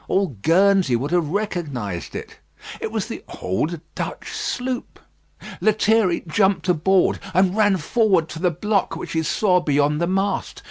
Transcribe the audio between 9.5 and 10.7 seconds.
beyond the mast.